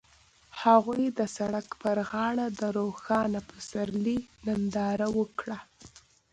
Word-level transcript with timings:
هغوی 0.61 1.05
د 1.19 1.21
سړک 1.35 1.67
پر 1.81 1.97
غاړه 2.09 2.45
د 2.59 2.61
روښانه 2.77 3.39
پسرلی 3.49 4.19
ننداره 4.45 5.07
وکړه. 5.17 5.57